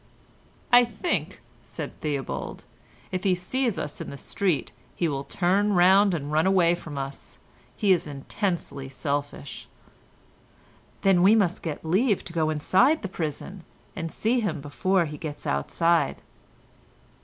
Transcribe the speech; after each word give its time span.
"I 0.71 0.83
think," 0.83 1.41
said 1.61 2.01
Theobald, 2.01 2.65
"if 3.11 3.23
he 3.23 3.35
sees 3.35 3.77
us 3.77 4.01
in 4.01 4.09
the 4.09 4.17
street 4.17 4.71
he 4.95 5.07
will 5.07 5.23
turn 5.25 5.73
round 5.73 6.15
and 6.15 6.31
run 6.31 6.47
away 6.47 6.73
from 6.73 6.97
us. 6.97 7.37
He 7.75 7.91
is 7.91 8.07
intensely 8.07 8.89
selfish." 8.89 9.69
"Then 11.03 11.21
we 11.21 11.35
must 11.35 11.61
get 11.61 11.85
leave 11.85 12.23
to 12.25 12.33
go 12.33 12.49
inside 12.49 13.03
the 13.03 13.07
prison, 13.09 13.63
and 13.95 14.11
see 14.11 14.39
him 14.39 14.59
before 14.59 15.05
he 15.05 15.19
gets 15.19 15.45
outside." 15.45 16.23